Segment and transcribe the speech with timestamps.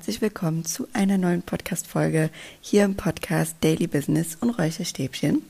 [0.00, 2.30] herzlich willkommen zu einer neuen Podcast-Folge
[2.62, 5.42] hier im Podcast Daily Business und Räucherstäbchen.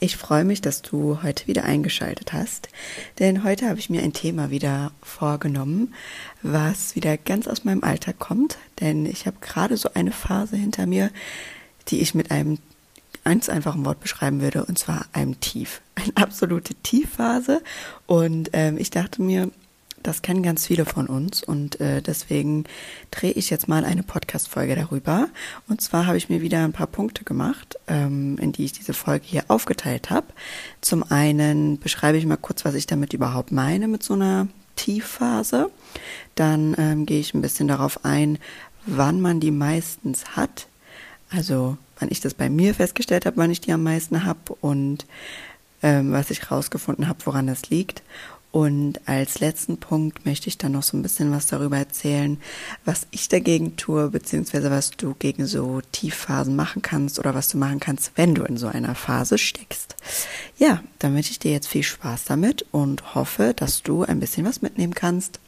[0.00, 2.70] Ich freue mich, dass du heute wieder eingeschaltet hast,
[3.18, 5.92] denn heute habe ich mir ein Thema wieder vorgenommen,
[6.40, 10.86] was wieder ganz aus meinem Alltag kommt, denn ich habe gerade so eine Phase hinter
[10.86, 11.10] mir,
[11.88, 12.60] die ich mit einem
[13.24, 15.82] ganz einfachen Wort beschreiben würde, und zwar einem Tief.
[15.96, 17.62] Eine absolute Tiefphase.
[18.06, 19.50] Und ähm, ich dachte mir,
[20.02, 22.64] das kennen ganz viele von uns und äh, deswegen
[23.10, 25.28] drehe ich jetzt mal eine Podcast-Folge darüber.
[25.68, 28.94] Und zwar habe ich mir wieder ein paar Punkte gemacht, ähm, in die ich diese
[28.94, 30.26] Folge hier aufgeteilt habe.
[30.80, 35.70] Zum einen beschreibe ich mal kurz, was ich damit überhaupt meine mit so einer Tiefphase.
[36.34, 38.38] Dann ähm, gehe ich ein bisschen darauf ein,
[38.86, 40.66] wann man die meistens hat.
[41.30, 45.06] Also wann ich das bei mir festgestellt habe, wann ich die am meisten habe und
[45.82, 48.02] ähm, was ich rausgefunden habe, woran das liegt.
[48.52, 52.38] Und als letzten Punkt möchte ich dann noch so ein bisschen was darüber erzählen,
[52.84, 57.56] was ich dagegen tue, beziehungsweise was du gegen so Tiefphasen machen kannst oder was du
[57.56, 59.96] machen kannst, wenn du in so einer Phase steckst.
[60.58, 64.44] Ja, dann wünsche ich dir jetzt viel Spaß damit und hoffe, dass du ein bisschen
[64.44, 65.40] was mitnehmen kannst.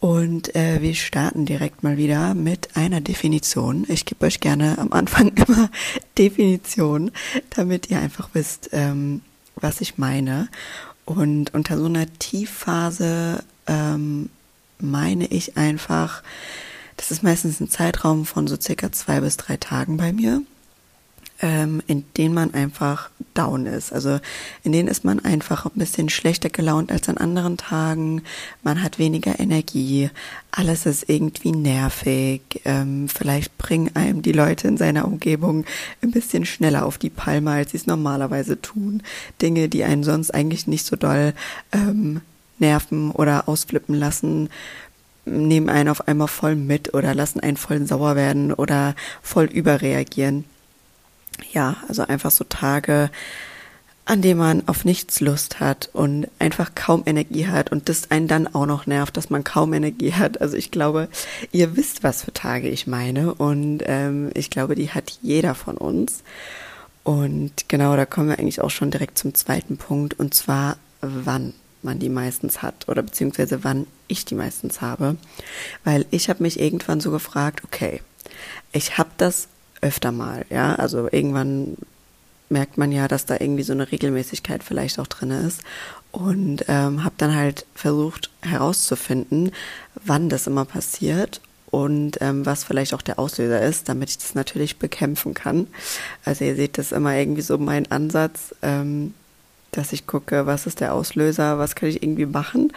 [0.00, 3.84] Und äh, wir starten direkt mal wieder mit einer Definition.
[3.88, 5.70] Ich gebe euch gerne am Anfang immer
[6.18, 7.12] Definition,
[7.50, 9.20] damit ihr einfach wisst, ähm,
[9.54, 10.48] was ich meine.
[11.10, 14.30] Und unter so einer Tiefphase ähm,
[14.78, 16.22] meine ich einfach,
[16.96, 20.42] das ist meistens ein Zeitraum von so circa zwei bis drei Tagen bei mir
[21.42, 23.92] ähm, in denen man einfach down ist.
[23.92, 24.20] Also
[24.62, 28.22] in denen ist man einfach ein bisschen schlechter gelaunt als an anderen Tagen.
[28.62, 30.10] Man hat weniger Energie.
[30.50, 32.42] Alles ist irgendwie nervig.
[32.64, 35.64] Ähm, vielleicht bringen einem die Leute in seiner Umgebung
[36.02, 39.02] ein bisschen schneller auf die Palme, als sie es normalerweise tun.
[39.40, 41.32] Dinge, die einen sonst eigentlich nicht so doll
[41.72, 42.20] ähm,
[42.58, 44.50] nerven oder ausflippen lassen,
[45.24, 50.44] nehmen einen auf einmal voll mit oder lassen einen voll sauer werden oder voll überreagieren
[51.52, 53.10] ja, also einfach so Tage,
[54.06, 58.26] an denen man auf nichts Lust hat und einfach kaum Energie hat und das einen
[58.26, 60.40] dann auch noch nervt, dass man kaum Energie hat.
[60.40, 61.08] Also ich glaube,
[61.52, 65.76] ihr wisst, was für Tage ich meine und ähm, ich glaube, die hat jeder von
[65.76, 66.24] uns.
[67.04, 71.54] Und genau, da kommen wir eigentlich auch schon direkt zum zweiten Punkt und zwar, wann
[71.82, 75.16] man die meistens hat oder beziehungsweise wann ich die meistens habe.
[75.84, 78.02] Weil ich habe mich irgendwann so gefragt, okay,
[78.72, 79.48] ich habe das
[79.80, 80.74] öfter mal, ja.
[80.74, 81.76] Also irgendwann
[82.50, 85.62] merkt man ja, dass da irgendwie so eine Regelmäßigkeit vielleicht auch drin ist.
[86.12, 89.52] Und ähm, habe dann halt versucht herauszufinden,
[90.04, 91.40] wann das immer passiert
[91.70, 95.68] und ähm, was vielleicht auch der Auslöser ist, damit ich das natürlich bekämpfen kann.
[96.24, 99.14] Also ihr seht das immer irgendwie so mein Ansatz, ähm,
[99.70, 102.72] dass ich gucke, was ist der Auslöser, was kann ich irgendwie machen,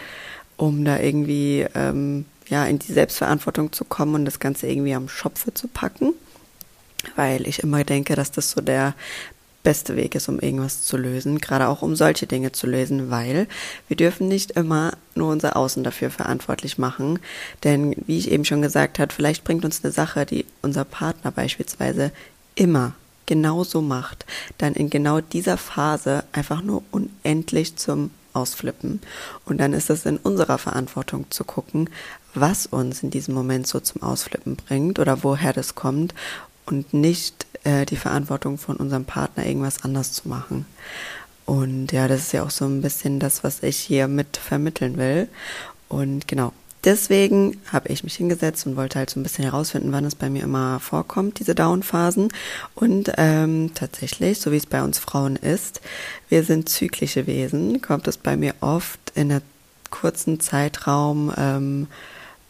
[0.57, 5.09] um da irgendwie ähm, ja in die Selbstverantwortung zu kommen und das Ganze irgendwie am
[5.09, 6.13] Schopfe zu packen
[7.15, 8.93] weil ich immer denke, dass das so der
[9.63, 13.47] beste Weg ist, um irgendwas zu lösen, gerade auch um solche Dinge zu lösen, weil
[13.87, 17.19] wir dürfen nicht immer nur unser Außen dafür verantwortlich machen,
[17.63, 21.31] denn wie ich eben schon gesagt habe, vielleicht bringt uns eine Sache, die unser Partner
[21.31, 22.11] beispielsweise
[22.55, 22.93] immer
[23.25, 24.25] genauso macht,
[24.57, 28.99] dann in genau dieser Phase einfach nur unendlich zum Ausflippen.
[29.45, 31.89] Und dann ist es in unserer Verantwortung zu gucken,
[32.33, 36.13] was uns in diesem Moment so zum Ausflippen bringt oder woher das kommt
[36.65, 40.65] und nicht äh, die Verantwortung von unserem Partner, irgendwas anders zu machen.
[41.45, 44.97] Und ja, das ist ja auch so ein bisschen das, was ich hier mit vermitteln
[44.97, 45.27] will.
[45.89, 46.53] Und genau,
[46.83, 50.29] deswegen habe ich mich hingesetzt und wollte halt so ein bisschen herausfinden, wann es bei
[50.29, 52.29] mir immer vorkommt, diese Down-Phasen.
[52.75, 55.81] Und ähm, tatsächlich, so wie es bei uns Frauen ist,
[56.29, 59.41] wir sind zyklische Wesen, kommt es bei mir oft in einer
[59.89, 61.87] kurzen Zeitraum ähm,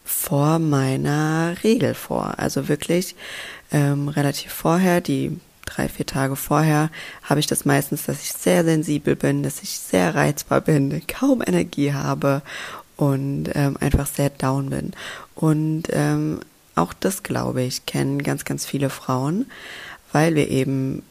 [0.04, 2.34] vor meiner Regel vor.
[2.38, 3.16] Also wirklich
[3.74, 6.90] ähm, relativ vorher, die drei, vier Tage vorher,
[7.24, 11.42] habe ich das meistens, dass ich sehr sensibel bin, dass ich sehr reizbar bin, kaum
[11.44, 12.42] Energie habe
[12.96, 14.92] und ähm, einfach sehr down bin.
[15.34, 16.40] Und ähm,
[16.76, 19.46] auch das, glaube ich, kennen ganz, ganz viele Frauen,
[20.12, 21.02] weil wir eben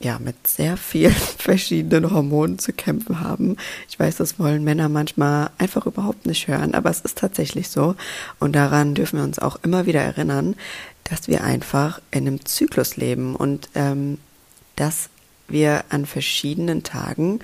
[0.00, 3.56] ja, mit sehr vielen verschiedenen Hormonen zu kämpfen haben.
[3.88, 7.94] Ich weiß, das wollen Männer manchmal einfach überhaupt nicht hören, aber es ist tatsächlich so.
[8.38, 10.56] Und daran dürfen wir uns auch immer wieder erinnern,
[11.04, 14.18] dass wir einfach in einem Zyklus leben und ähm,
[14.76, 15.10] dass
[15.48, 17.40] wir an verschiedenen Tagen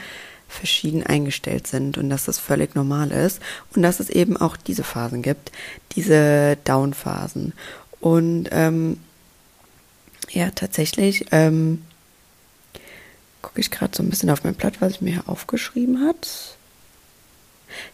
[0.48, 3.42] verschieden eingestellt sind und dass das völlig normal ist
[3.74, 5.52] und dass es eben auch diese Phasen gibt,
[5.96, 7.52] diese Down-Phasen.
[8.00, 8.98] Und ähm,
[10.30, 11.82] ja, tatsächlich ähm,
[13.46, 16.56] gucke ich gerade so ein bisschen auf mein Blatt, was ich mir hier aufgeschrieben hat.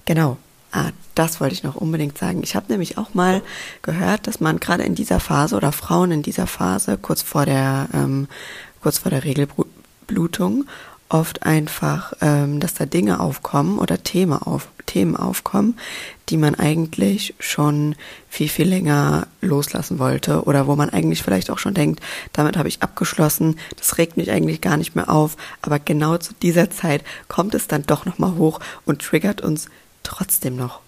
[0.07, 0.39] Genau,
[0.75, 2.43] Ah, das wollte ich noch unbedingt sagen.
[2.43, 3.43] Ich habe nämlich auch mal
[3.83, 7.91] gehört, dass man gerade in dieser Phase oder Frauen in dieser Phase, kurz vor der,
[7.93, 8.27] ähm,
[8.81, 10.65] kurz vor der Regelblutung,
[11.13, 15.79] oft einfach, ähm, dass da Dinge aufkommen oder Themen, auf, Themen aufkommen,
[16.31, 17.95] die man eigentlich schon
[18.31, 22.01] viel, viel länger loslassen wollte oder wo man eigentlich vielleicht auch schon denkt,
[22.33, 26.33] damit habe ich abgeschlossen, das regt mich eigentlich gar nicht mehr auf, aber genau zu
[26.41, 29.67] dieser Zeit kommt es dann doch nochmal hoch und triggert uns
[30.03, 30.81] trotzdem noch.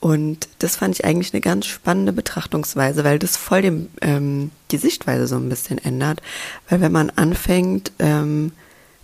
[0.00, 4.78] Und das fand ich eigentlich eine ganz spannende Betrachtungsweise, weil das voll dem, ähm, die
[4.78, 6.22] Sichtweise so ein bisschen ändert.
[6.68, 8.52] Weil wenn man anfängt, ähm,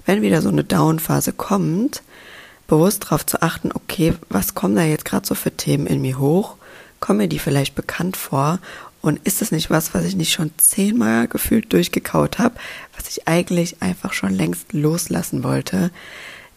[0.07, 2.03] wenn wieder so eine Down-Phase kommt,
[2.67, 6.19] bewusst darauf zu achten, okay, was kommen da jetzt gerade so für Themen in mir
[6.19, 6.57] hoch?
[7.01, 8.59] Kommen mir die vielleicht bekannt vor?
[9.03, 12.57] Und ist es nicht was, was ich nicht schon zehnmal gefühlt durchgekaut habe,
[12.97, 15.91] was ich eigentlich einfach schon längst loslassen wollte?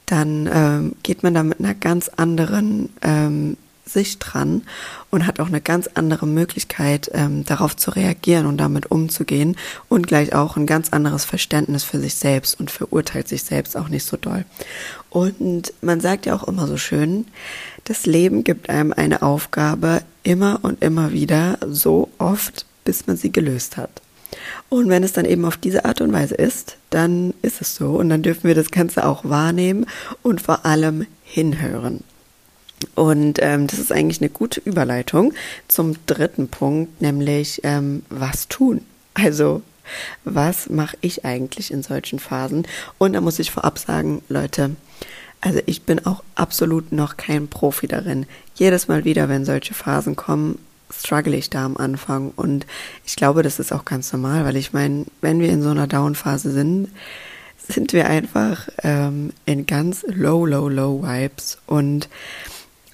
[0.06, 3.58] Dann ähm, geht man da mit einer ganz anderen ähm,
[3.92, 4.64] Sicht dran
[5.12, 9.56] und hat auch eine ganz andere Möglichkeit, ähm, darauf zu reagieren und damit umzugehen
[9.88, 13.90] und gleich auch ein ganz anderes Verständnis für sich selbst und verurteilt sich selbst auch
[13.90, 14.46] nicht so doll.
[15.10, 17.26] Und man sagt ja auch immer so schön,
[17.86, 23.32] das Leben gibt einem eine Aufgabe immer und immer wieder so oft, bis man sie
[23.32, 23.90] gelöst hat.
[24.70, 27.96] Und wenn es dann eben auf diese Art und Weise ist, dann ist es so
[27.96, 29.86] und dann dürfen wir das Ganze auch wahrnehmen
[30.22, 32.04] und vor allem hinhören.
[32.96, 35.34] Und ähm, das ist eigentlich eine gute Überleitung
[35.68, 38.82] zum dritten Punkt, nämlich ähm, was tun.
[39.14, 39.62] Also
[40.24, 42.68] was mache ich eigentlich in solchen Phasen?
[42.98, 44.76] Und da muss ich vorab sagen, Leute,
[45.42, 48.26] also ich bin auch absolut noch kein Profi darin.
[48.56, 50.60] Jedes Mal wieder, wenn solche Phasen kommen,
[50.92, 52.32] struggle ich da am Anfang.
[52.36, 52.66] Und
[53.06, 55.88] ich glaube, das ist auch ganz normal, weil ich meine, wenn wir in so einer
[55.88, 56.90] Down-Phase sind,
[57.58, 61.60] sind wir einfach ähm, in ganz low, low, low Vibes.
[61.68, 62.10] Und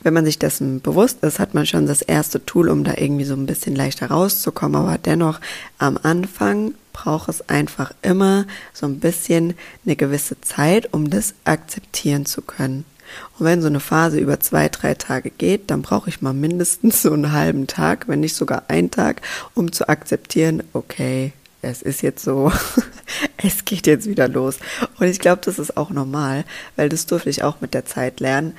[0.05, 3.25] wenn man sich dessen bewusst ist, hat man schon das erste Tool, um da irgendwie
[3.25, 4.79] so ein bisschen leichter rauszukommen.
[4.79, 5.41] Aber dennoch
[5.79, 12.27] am Anfang braucht es einfach immer so ein bisschen eine gewisse Zeit, um das akzeptieren
[12.27, 12.85] zu können.
[13.39, 17.01] Und wenn so eine Phase über zwei, drei Tage geht, dann brauche ich mal mindestens
[17.01, 19.23] so einen halben Tag, wenn nicht sogar einen Tag,
[19.55, 22.51] um zu akzeptieren, okay, es ist jetzt so,
[23.37, 24.59] es geht jetzt wieder los.
[24.99, 28.19] Und ich glaube, das ist auch normal, weil das durfte ich auch mit der Zeit
[28.19, 28.53] lernen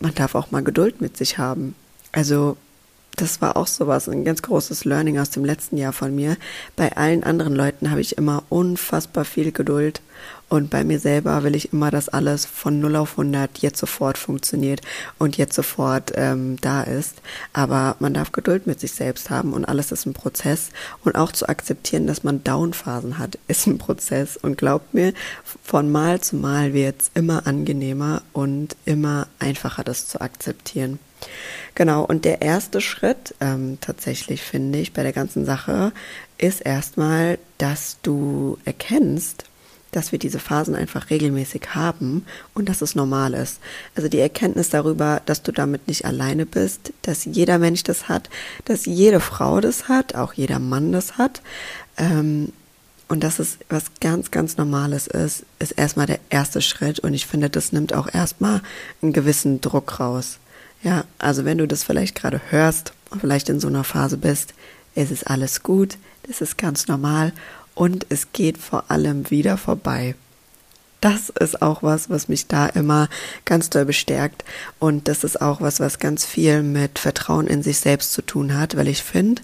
[0.00, 1.74] man darf auch mal Geduld mit sich haben.
[2.12, 2.56] Also
[3.16, 6.36] das war auch sowas, ein ganz großes Learning aus dem letzten Jahr von mir.
[6.76, 10.02] Bei allen anderen Leuten habe ich immer unfassbar viel Geduld
[10.48, 14.16] und bei mir selber will ich immer, dass alles von 0 auf 100 jetzt sofort
[14.16, 14.80] funktioniert
[15.18, 17.20] und jetzt sofort ähm, da ist.
[17.52, 20.70] Aber man darf Geduld mit sich selbst haben und alles ist ein Prozess.
[21.04, 24.36] Und auch zu akzeptieren, dass man Downphasen hat, ist ein Prozess.
[24.36, 25.14] Und glaubt mir,
[25.64, 31.00] von Mal zu Mal wird es immer angenehmer und immer einfacher, das zu akzeptieren.
[31.74, 35.92] Genau, und der erste Schritt ähm, tatsächlich, finde ich, bei der ganzen Sache
[36.38, 39.44] ist erstmal, dass du erkennst,
[39.92, 43.60] dass wir diese Phasen einfach regelmäßig haben und dass es normal ist.
[43.94, 48.28] Also die Erkenntnis darüber, dass du damit nicht alleine bist, dass jeder Mensch das hat,
[48.66, 51.40] dass jede Frau das hat, auch jeder Mann das hat.
[51.96, 52.52] Ähm,
[53.08, 56.98] und dass es was ganz, ganz Normales ist, ist erstmal der erste Schritt.
[56.98, 58.62] Und ich finde, das nimmt auch erstmal
[59.00, 60.38] einen gewissen Druck raus.
[60.86, 64.54] Ja, also wenn du das vielleicht gerade hörst vielleicht in so einer Phase bist,
[64.94, 67.32] es ist alles gut, das ist ganz normal
[67.74, 70.14] und es geht vor allem wieder vorbei.
[71.00, 73.08] Das ist auch was, was mich da immer
[73.44, 74.44] ganz doll bestärkt.
[74.78, 78.56] Und das ist auch was, was ganz viel mit Vertrauen in sich selbst zu tun
[78.56, 79.42] hat, weil ich finde,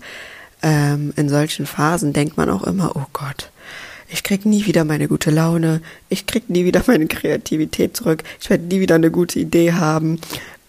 [0.63, 3.51] ähm, in solchen Phasen denkt man auch immer, oh Gott,
[4.09, 8.49] ich krieg nie wieder meine gute Laune, ich krieg nie wieder meine Kreativität zurück, ich
[8.49, 10.21] werde nie wieder eine gute Idee haben.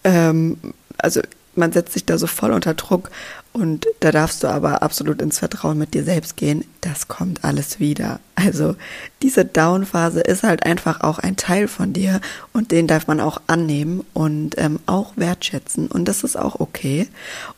[0.04, 0.58] Ähm,
[0.98, 1.20] also
[1.56, 3.10] man setzt sich da so voll unter Druck
[3.52, 6.64] und da darfst du aber absolut ins Vertrauen mit dir selbst gehen.
[6.80, 8.18] Das kommt alles wieder.
[8.34, 8.74] Also
[9.22, 12.20] diese Down-Phase ist halt einfach auch ein Teil von dir
[12.52, 15.86] und den darf man auch annehmen und ähm, auch wertschätzen.
[15.86, 17.06] Und das ist auch okay.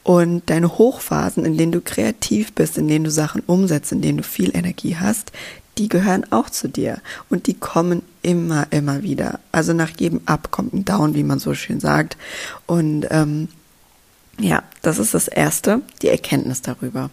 [0.03, 4.19] Und deine Hochphasen, in denen du kreativ bist, in denen du Sachen umsetzt, in denen
[4.19, 5.33] du viel Energie hast,
[5.79, 9.41] die gehören auch zu dir und die kommen immer, immer wieder.
[9.53, 12.17] Also nach jedem Up kommt ein Down, wie man so schön sagt.
[12.67, 13.49] Und ähm,
[14.39, 17.11] ja, das ist das Erste, die Erkenntnis darüber.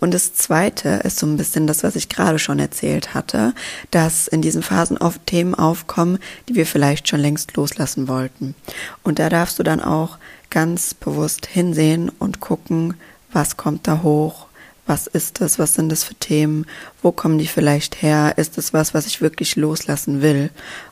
[0.00, 3.54] Und das Zweite ist so ein bisschen das, was ich gerade schon erzählt hatte,
[3.90, 8.54] dass in diesen Phasen oft Themen aufkommen, die wir vielleicht schon längst loslassen wollten.
[9.02, 10.18] Und da darfst du dann auch
[10.50, 12.94] ganz bewusst hinsehen und gucken,
[13.32, 14.47] was kommt da hoch,
[14.88, 16.66] was ist das, was sind das für Themen,
[17.02, 20.50] wo kommen die vielleicht her, ist es was, was ich wirklich loslassen will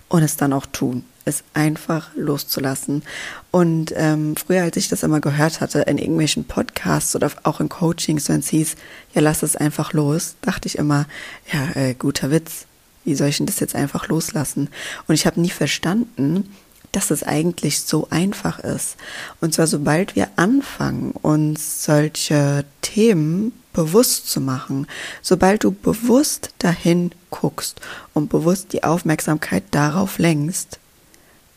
[0.08, 1.04] und es dann auch tun.
[1.28, 3.02] es einfach loszulassen.
[3.50, 7.68] Und ähm, früher, als ich das immer gehört hatte in irgendwelchen Podcasts oder auch in
[7.68, 8.76] Coachings, wenn es hieß,
[9.12, 11.06] ja, lass es einfach los, dachte ich immer,
[11.52, 12.66] ja, äh, guter Witz,
[13.04, 14.68] wie soll ich denn das jetzt einfach loslassen?
[15.08, 16.48] Und ich habe nie verstanden,
[16.96, 18.96] dass es eigentlich so einfach ist.
[19.42, 24.86] Und zwar sobald wir anfangen, uns solche Themen bewusst zu machen,
[25.20, 27.82] sobald du bewusst dahin guckst
[28.14, 30.78] und bewusst die Aufmerksamkeit darauf lenkst,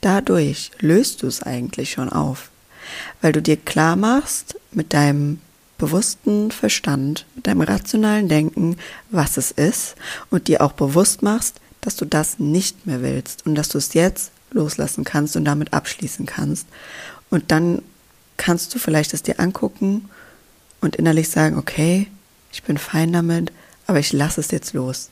[0.01, 2.49] dadurch löst du es eigentlich schon auf,
[3.21, 5.39] weil du dir klar machst mit deinem
[5.77, 8.75] bewussten Verstand, mit deinem rationalen Denken,
[9.09, 9.95] was es ist
[10.31, 13.93] und dir auch bewusst machst, dass du das nicht mehr willst und dass du es
[13.93, 16.67] jetzt loslassen kannst und damit abschließen kannst.
[17.29, 17.81] Und dann
[18.37, 20.09] kannst du vielleicht es dir angucken
[20.81, 22.07] und innerlich sagen, okay,
[22.51, 23.51] ich bin fein damit,
[23.85, 25.09] aber ich lasse es jetzt los.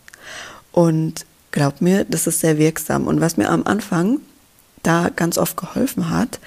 [0.71, 3.07] Und glaub mir, das ist sehr wirksam.
[3.07, 4.19] Und was mir am Anfang
[4.83, 6.39] da ganz oft geholfen hat,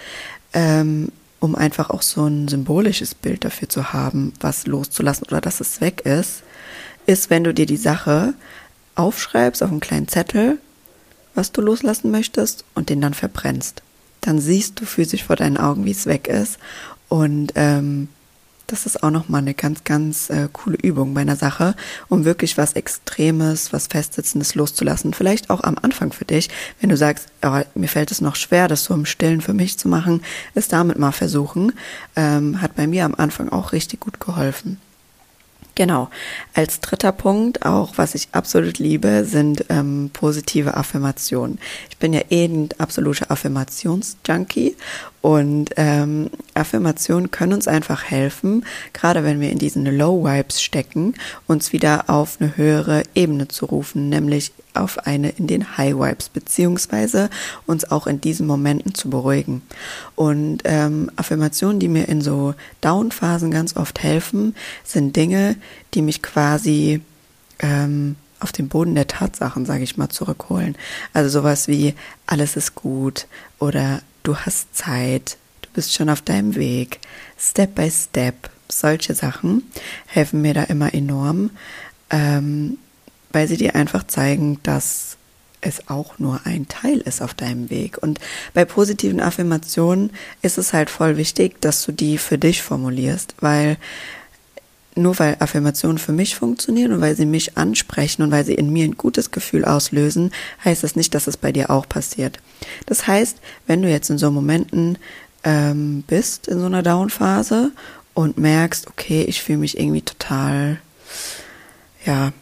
[0.53, 5.61] ähm, um einfach auch so ein symbolisches Bild dafür zu haben, was loszulassen oder dass
[5.61, 6.43] es weg ist,
[7.07, 8.35] ist, wenn du dir die Sache
[8.95, 10.59] aufschreibst auf einen kleinen Zettel
[11.41, 13.83] was du loslassen möchtest und den dann verbrennst.
[14.21, 16.59] Dann siehst du physisch vor deinen Augen, wie es weg ist.
[17.09, 18.09] Und ähm,
[18.67, 21.75] das ist auch nochmal eine ganz, ganz äh, coole Übung bei einer Sache,
[22.11, 25.15] um wirklich was Extremes, was Festsitzendes loszulassen.
[25.15, 28.69] Vielleicht auch am Anfang für dich, wenn du sagst, oh, mir fällt es noch schwer,
[28.69, 30.21] das so im Stillen für mich zu machen,
[30.55, 31.73] es damit mal versuchen.
[32.17, 34.79] Ähm, hat bei mir am Anfang auch richtig gut geholfen.
[35.81, 36.11] Genau.
[36.53, 41.59] Als dritter Punkt, auch was ich absolut liebe, sind ähm, positive Affirmationen.
[41.89, 44.77] Ich bin ja eh ein absoluter Affirmationsjunkie
[45.23, 51.15] und ähm, Affirmationen können uns einfach helfen, gerade wenn wir in diesen Low Vibes stecken,
[51.47, 56.31] uns wieder auf eine höhere Ebene zu rufen, nämlich auf eine in den High Vibes,
[56.31, 57.29] beziehungsweise
[57.67, 59.63] uns auch in diesen Momenten zu beruhigen.
[60.15, 65.57] Und ähm, Affirmationen, die mir in so Down-Phasen ganz oft helfen, sind Dinge,
[65.93, 67.03] die mich quasi
[67.59, 70.77] ähm, auf den Boden der Tatsachen, sage ich mal, zurückholen.
[71.13, 71.95] Also sowas wie
[72.27, 73.27] alles ist gut
[73.59, 77.01] oder du hast Zeit, du bist schon auf deinem Weg,
[77.39, 79.65] Step by Step, solche Sachen
[80.07, 81.51] helfen mir da immer enorm,
[82.11, 82.79] ähm,
[83.33, 85.17] weil sie dir einfach zeigen, dass
[85.61, 87.99] es auch nur ein Teil ist auf deinem Weg.
[87.99, 88.19] Und
[88.55, 90.11] bei positiven Affirmationen
[90.43, 93.77] ist es halt voll wichtig, dass du die für dich formulierst, weil
[94.97, 98.73] nur weil Affirmationen für mich funktionieren und weil sie mich ansprechen und weil sie in
[98.73, 100.33] mir ein gutes Gefühl auslösen,
[100.65, 102.41] heißt das nicht, dass es bei dir auch passiert.
[102.87, 104.99] Das heißt, wenn du jetzt in so Momenten
[105.45, 107.73] ähm, bist, in so einer Down-Phase
[108.15, 110.79] und merkst, okay, ich fühle mich irgendwie total,
[112.05, 112.33] ja,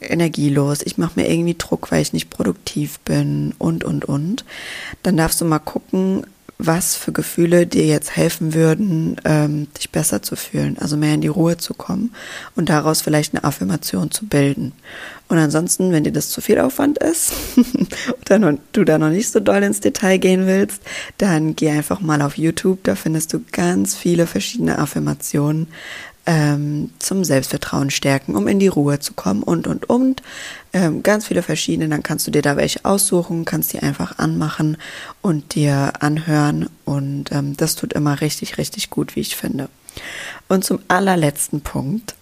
[0.00, 4.44] energielos, ich mache mir irgendwie Druck, weil ich nicht produktiv bin und, und, und,
[5.02, 6.26] dann darfst du mal gucken,
[6.66, 11.20] was für Gefühle dir jetzt helfen würden, ähm, dich besser zu fühlen, also mehr in
[11.20, 12.14] die Ruhe zu kommen
[12.56, 14.72] und daraus vielleicht eine Affirmation zu bilden.
[15.28, 17.32] Und ansonsten, wenn dir das zu viel Aufwand ist
[18.20, 20.82] oder du da noch nicht so doll ins Detail gehen willst,
[21.18, 25.68] dann geh einfach mal auf YouTube, da findest du ganz viele verschiedene Affirmationen,
[26.26, 30.22] ähm, zum Selbstvertrauen stärken, um in die Ruhe zu kommen und, und, und.
[30.72, 34.76] Ähm, ganz viele verschiedene, dann kannst du dir da welche aussuchen, kannst die einfach anmachen
[35.20, 39.68] und dir anhören und ähm, das tut immer richtig, richtig gut, wie ich finde.
[40.48, 42.14] Und zum allerletzten Punkt,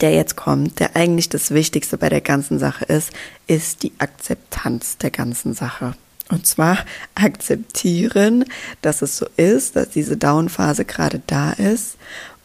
[0.00, 3.10] der jetzt kommt, der eigentlich das Wichtigste bei der ganzen Sache ist,
[3.46, 5.94] ist die Akzeptanz der ganzen Sache.
[6.28, 6.78] Und zwar
[7.16, 8.44] akzeptieren,
[8.82, 11.96] dass es so ist, dass diese Down-Phase gerade da ist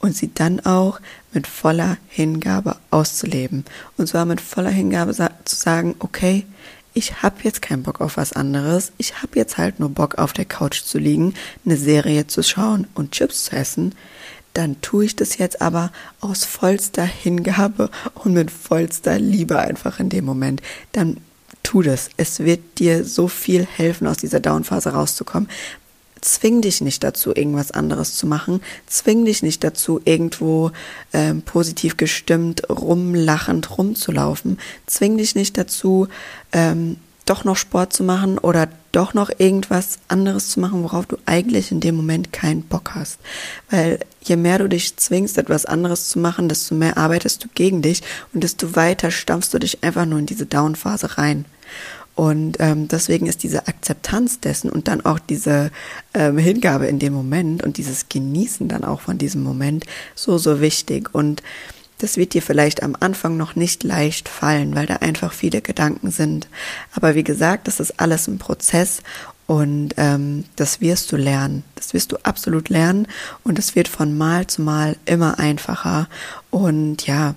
[0.06, 1.00] und sie dann auch
[1.34, 3.66] mit voller Hingabe auszuleben.
[3.98, 6.46] Und zwar mit voller Hingabe zu sagen, okay,
[6.94, 8.92] ich habe jetzt keinen Bock auf was anderes.
[8.98, 11.34] Ich habe jetzt halt nur Bock auf der Couch zu liegen,
[11.66, 13.96] eine Serie zu schauen und Chips zu essen.
[14.54, 20.10] Dann tue ich das jetzt aber aus vollster Hingabe und mit vollster Liebe einfach in
[20.10, 20.62] dem Moment.
[20.92, 21.18] Dann
[21.64, 22.12] tu das.
[22.16, 25.50] Es wird dir so viel helfen, aus dieser Downphase rauszukommen,
[26.22, 28.62] zwing dich nicht dazu, irgendwas anderes zu machen.
[28.88, 30.72] Zwing dich nicht dazu, irgendwo
[31.14, 34.58] ähm, positiv gestimmt, rumlachend rumzulaufen.
[34.88, 36.08] Zwing dich nicht dazu,
[36.52, 41.18] ähm, doch noch Sport zu machen oder doch noch irgendwas anderes zu machen, worauf du
[41.26, 43.20] eigentlich in dem Moment keinen Bock hast.
[43.70, 47.82] Weil je mehr du dich zwingst, etwas anderes zu machen, desto mehr arbeitest du gegen
[47.82, 48.04] dich
[48.34, 51.46] und desto weiter stampfst du dich einfach nur in diese Down-Phase rein.
[52.16, 55.70] Und ähm, deswegen ist diese Akzeptanz dessen und dann auch diese
[56.14, 60.62] ähm, Hingabe in dem Moment und dieses Genießen dann auch von diesem Moment so, so
[60.62, 61.14] wichtig.
[61.14, 61.44] Und
[61.98, 66.12] Das wird dir vielleicht am Anfang noch nicht leicht fallen, weil da einfach viele Gedanken
[66.12, 66.48] sind.
[66.94, 69.02] Aber wie gesagt, das ist alles ein Prozess
[69.48, 71.64] und ähm, das wirst du lernen.
[71.76, 73.08] Das wirst du absolut lernen
[73.44, 76.10] und es wird von Mal zu Mal immer einfacher.
[76.50, 77.36] Und ja,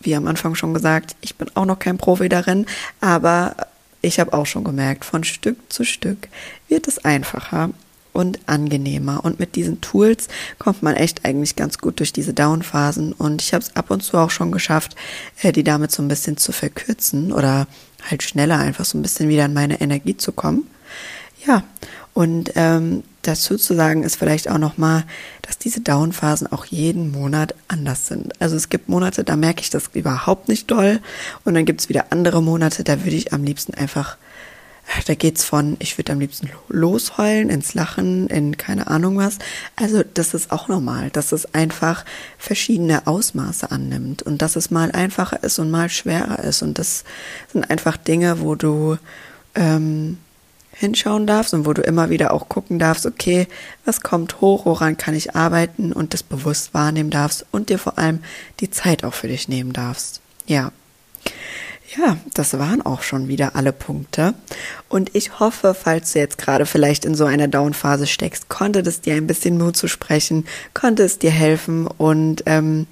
[0.00, 2.66] wie am Anfang schon gesagt, ich bin auch noch kein Profi darin,
[3.00, 3.56] aber
[4.08, 6.28] ich habe auch schon gemerkt, von Stück zu Stück
[6.68, 7.70] wird es einfacher
[8.12, 9.24] und angenehmer.
[9.24, 13.12] Und mit diesen Tools kommt man echt eigentlich ganz gut durch diese Downphasen.
[13.12, 14.96] Und ich habe es ab und zu auch schon geschafft,
[15.42, 17.68] äh, die damit so ein bisschen zu verkürzen oder
[18.10, 20.68] halt schneller einfach so ein bisschen wieder in meine Energie zu kommen.
[21.46, 21.62] Ja,
[22.14, 25.04] und ähm, dazu zu sagen ist vielleicht auch nochmal,
[25.42, 28.40] dass diese Downphasen auch jeden Monat anders sind.
[28.40, 31.00] Also es gibt Monate, da merke ich das überhaupt nicht doll.
[31.44, 34.16] Und dann gibt es wieder andere Monate, da würde ich am liebsten einfach,
[35.06, 39.38] da geht's von, ich würde am liebsten losheulen, ins Lachen, in keine Ahnung was.
[39.76, 42.04] Also das ist auch normal, dass es einfach
[42.38, 46.62] verschiedene Ausmaße annimmt und dass es mal einfacher ist und mal schwerer ist.
[46.62, 47.04] Und das
[47.52, 48.96] sind einfach Dinge, wo du
[49.54, 50.16] ähm,
[50.78, 53.48] hinschauen darfst und wo du immer wieder auch gucken darfst, okay,
[53.84, 57.98] was kommt hoch, woran kann ich arbeiten und das bewusst wahrnehmen darfst und dir vor
[57.98, 58.20] allem
[58.60, 60.20] die Zeit auch für dich nehmen darfst.
[60.46, 60.70] Ja.
[61.96, 64.34] Ja, das waren auch schon wieder alle Punkte.
[64.90, 69.00] Und ich hoffe, falls du jetzt gerade vielleicht in so einer Downphase steckst, konnte es
[69.00, 72.86] dir ein bisschen Mut zu sprechen, konnte es dir helfen und ähm,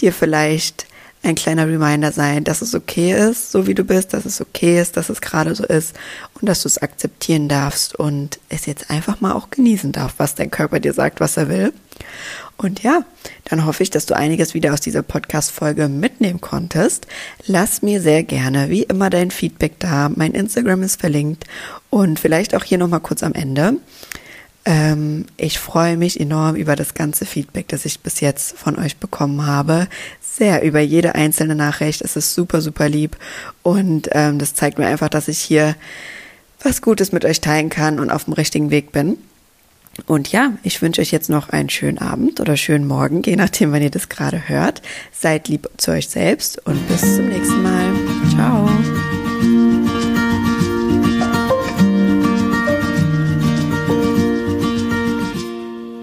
[0.00, 0.86] dir vielleicht
[1.24, 4.80] ein kleiner Reminder sein, dass es okay ist, so wie du bist, dass es okay
[4.80, 5.96] ist, dass es gerade so ist
[6.40, 10.34] und dass du es akzeptieren darfst und es jetzt einfach mal auch genießen darf, was
[10.34, 11.72] dein Körper dir sagt, was er will.
[12.56, 13.04] Und ja,
[13.44, 17.06] dann hoffe ich, dass du einiges wieder aus dieser Podcast-Folge mitnehmen konntest.
[17.46, 20.10] Lass mir sehr gerne, wie immer, dein Feedback da.
[20.14, 21.44] Mein Instagram ist verlinkt
[21.90, 23.74] und vielleicht auch hier nochmal kurz am Ende.
[24.64, 28.96] Ähm, ich freue mich enorm über das ganze Feedback, das ich bis jetzt von euch
[28.96, 29.88] bekommen habe.
[30.20, 32.00] Sehr über jede einzelne Nachricht.
[32.00, 33.16] Es ist super, super lieb.
[33.62, 35.76] Und ähm, das zeigt mir einfach, dass ich hier
[36.62, 39.18] was Gutes mit euch teilen kann und auf dem richtigen Weg bin.
[40.06, 43.70] Und ja, ich wünsche euch jetzt noch einen schönen Abend oder schönen Morgen, je nachdem,
[43.70, 44.82] wann ihr das gerade hört.
[45.12, 48.93] Seid lieb zu euch selbst und bis zum nächsten Mal.